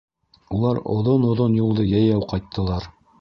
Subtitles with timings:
[0.55, 2.89] Улар оҙон-оҙон юлды йәйәү ҡайттылар.